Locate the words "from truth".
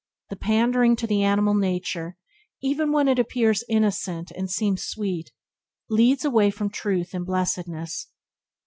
6.49-7.13